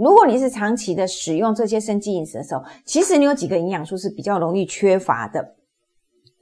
[0.00, 5.46] 如果你是长期的使用这些生机饮食的时候，其实你有几个营养素是比较容易缺乏的。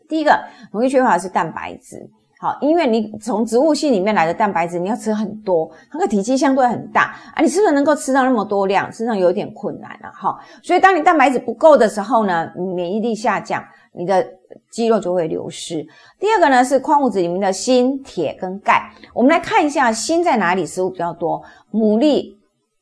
[0.08, 2.08] 第一个容易缺乏的是蛋白质，
[2.38, 8.90] 好，因为你从植物性里面来的蛋白质，你要吃很多，它的体积相对很大啊，你是不是能够吃到那么多量？
[8.92, 10.38] 实际上有点困难了，哈。
[10.62, 13.60] 所以当你蛋白质不够的时候呢，免疫力下降，
[13.92, 14.24] 你的
[14.70, 15.84] 肌肉就会流失。
[16.20, 18.88] 第二个呢是矿物质里面的锌、铁跟钙。
[19.12, 22.37] 我们来看一下锌在哪里食物比较多，牡蛎。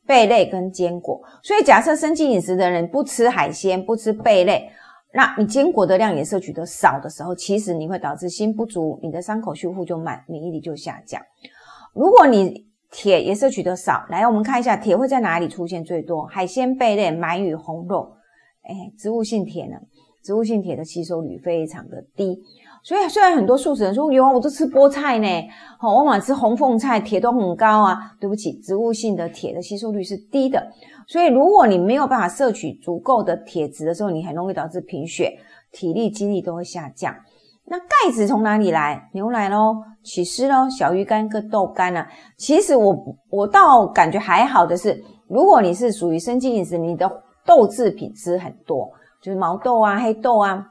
[0.07, 4.69] 贝类跟坚果，所以假设生机饮食的人不吃海鲜、不吃贝类，
[5.13, 11.21] 那你坚果的量也摄取的少的时候，其实你会导致锌不足，你的伤口修复就慢，免疫力就下降。
[11.93, 16.25] 如果你铁也摄取的少，来我们看一下铁会在哪里出现最多？
[16.25, 18.13] 海鲜、贝类、鳗鱼、红肉，
[18.63, 19.77] 哎，植物性铁呢？
[20.23, 22.41] 植物性铁的吸收率非常的低。
[22.87, 25.27] 所以虽然很多素食人说有啊，我都吃菠菜呢，
[25.77, 28.13] 好，我晚吃红凤菜，铁都很高啊。
[28.17, 30.65] 对不起，植物性的铁的吸收率是低的，
[31.05, 35.37] 所以如果你没有办法摄取足够的铁质的时候，你很容易导致贫血，
[35.73, 37.13] 体力、精力都会下降。
[37.65, 39.09] 那钙质从哪里来？
[39.11, 42.07] 牛奶咯，起司咯，小鱼干跟豆干啊。
[42.37, 42.95] 其实我
[43.29, 47.11] 我倒感觉还好的是，如果你是属于生机饮食，你的
[47.45, 48.89] 豆制品吃很多，
[49.21, 50.65] 就是毛豆啊、黑豆啊。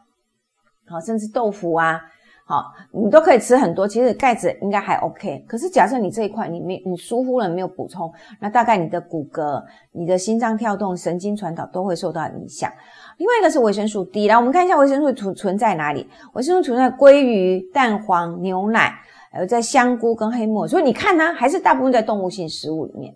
[0.88, 2.00] 好，甚至豆腐啊，
[2.44, 3.88] 好，你都可以吃很多。
[3.88, 5.44] 其实钙质应该还 OK。
[5.48, 12.70] 可是假设你这一块你没你疏忽了没有补充，那大概你的骨骼、你的心脏跳动、神经传导都会受到影响。
[13.18, 16.08] 另外一个是维生素 D，来我们看一下维生素存存在哪里？
[16.34, 18.92] 维生素存在鲑鱼、蛋黄、牛奶，
[19.32, 23.12] 还有在香菇跟黑木耳所以你看呢，还是大部分在动物性食物里面。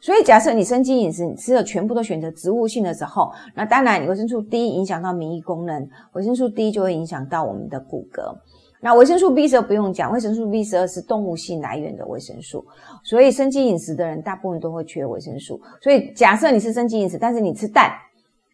[0.00, 8.34] 所以，假设你生机饮食，你吃的全部都选择植物性的时候，那当然，维生素 D 影响到免疫功能，维生素 D 就会影响到我们的骨骼。
[8.82, 12.64] 那维生素 B 十二不用讲，维生素 B 十二是动物性来源的维生素，
[13.04, 15.60] 所以生机饮食的人大部分都会缺维生素。
[15.82, 17.92] 所以，假设你是生机饮食，但是你吃蛋，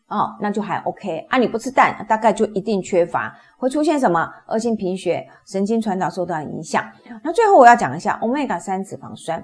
[0.08, 1.38] 哦，那就还 OK 啊。
[1.38, 6.84] 你不吃蛋，大概就一定缺乏，会出现什么恶性贫血、神经传导受到影响。
[7.22, 9.41] 那最后我要讲一下 Omega 三脂肪酸。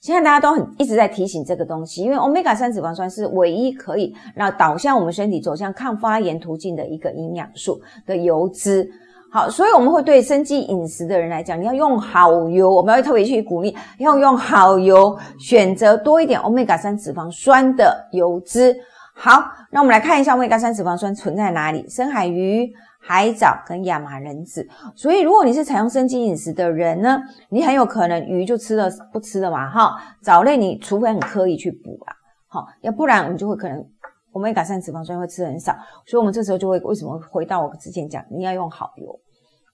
[0.00, 8.90] 现在大家都很一直在提醒这个东西，因为 omega 三脂肪酸是唯一可以让导向我们身体走向抗发炎途径的一个营养素的油脂。
[9.30, 18.74] 好，所以我们会对生计饮食的人来讲，你要用好油，我们要特别去鼓励要用好油，选择多一点 omega 三脂肪酸的油脂。
[19.14, 21.86] 好，那我们来看一下 omega 三脂肪酸存在哪里？
[21.90, 22.72] 深海鱼。
[23.02, 27.18] 海藻跟亚麻仁籽，所以如果你是采用生机饮食的人呢，
[27.48, 32.12] 你很有可能鱼就吃了不吃了嘛，哈，藻类你除非很刻意去补啊，
[32.46, 33.84] 好，要不然我们就会可能
[34.32, 35.74] 我们改善脂肪酸会吃很少，
[36.06, 39.18] 所以我们这时候就会为什么回到我之前讲，你要用好油，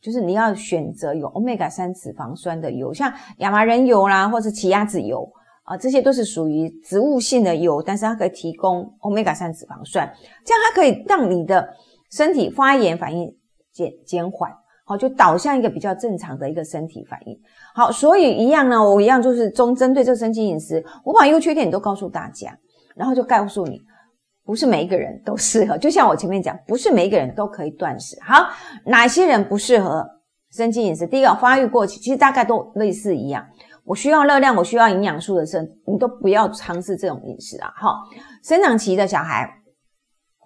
[0.00, 5.28] 就是你要选择有 omega 三脂肪酸的油，像亚麻仁油啦，或是奇亚籽油
[5.64, 10.10] 啊，这些都是属于植物性的油，但是它可以提供 omega 三脂肪酸，
[10.44, 11.68] 这样它可以让你的。
[12.10, 13.28] 身体发炎反应
[13.72, 14.50] 减减缓，
[14.84, 17.38] 好，就导向一个比较正常的一个身体反应。
[17.74, 22.56] 好，所以一样呢，我一样就是中针对这个生机饮食，我把优缺点都告诉大家，
[22.94, 23.82] 然后就告诉你，
[24.44, 25.76] 不是每一个人都适合。
[25.76, 28.16] 就像我前面讲，不是每一个人都可以断食。
[28.22, 28.46] 好，
[28.84, 30.06] 哪些人不适合
[30.52, 31.06] 生机饮食？
[31.06, 33.44] 第一个，发育过期，其实大概都类似一样。
[33.84, 37.72] 我需要热量，我需要营养素的时候，你都不要尝试这种饮食啊。
[37.76, 37.94] 好，
[38.42, 39.55] 生长期的小孩。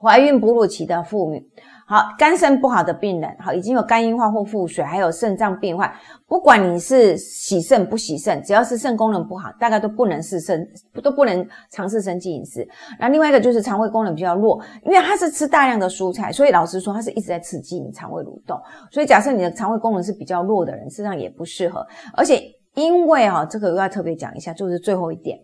[0.00, 1.46] 怀孕哺乳期的妇女，
[1.86, 5.92] 好，肝肾不好的病人，好，已经有肝硬化或腹水，还有肾脏病患，
[6.26, 10.66] 不管你是洗肾不洗肾，只要是肾功能不好，大概都不能试生，
[11.02, 12.66] 都不能尝试生计饮食。
[12.98, 18.58] 那另外一个就是肠胃功能比较弱，因为它是吃大量的蔬菜，所以老实说，它是一直在刺激你肠胃蠕动。
[18.90, 21.86] 所以假设你的肠胃功能是比较弱的人，实际上也不适合。
[22.14, 22.40] 而且
[22.74, 25.38] 因为哈，这个又要特别讲一下，就是最后一点，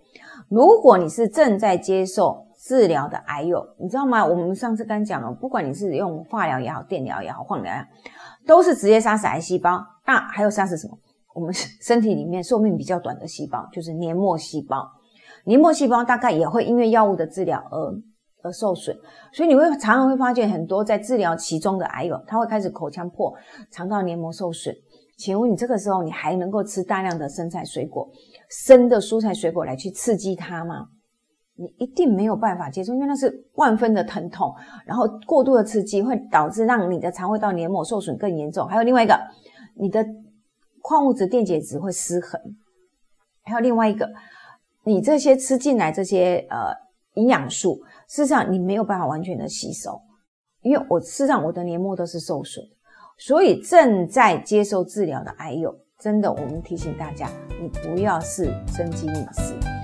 [0.48, 2.44] 如果你是正在接受。
[2.59, 4.26] 治疗的癌友，你知道吗？
[4.26, 7.86] 我们上次刚讲了，不管你是用化疗也好，电疗也好，放疗也好，
[8.44, 9.81] 都是直接杀死癌细胞。
[10.04, 10.98] 那还有杀死什么？
[11.32, 14.84] 我们身体里面寿命比较短的细胞，就是黏膜细胞。
[15.44, 17.78] 黏膜细胞大概也会因为药物的治疗而
[18.42, 18.97] 而受损，
[19.33, 23.33] 所以你会常常会发现很多在治疗其中的癌友，他会开始口腔破、
[23.71, 24.74] 肠道黏膜受损。
[25.16, 28.09] 请问你这个时候你还能够吃大量的生菜水果、
[28.51, 30.89] 生的蔬菜水果来去刺激它吗？
[31.59, 34.54] 你一定没有办法接受，因为那是万分的疼痛，
[34.84, 38.68] 然后过度的刺激会导致让你的肠胃道黏膜受损更严重。
[38.68, 39.18] 还有另外一个，
[39.74, 40.04] 你的
[40.83, 42.39] 矿物质电解质会失衡。
[43.42, 44.07] 还有另外一个，
[44.84, 46.74] 你这些吃进来这些呃
[47.15, 49.98] 营养素，事实上你没有办法完全的吸收，
[50.60, 52.62] 因为我事实上我的黏膜都是受损，
[53.18, 57.28] 所以正在接受治疗的癌友，真的我们提醒大家，
[57.60, 59.75] 你不要是生机饮食。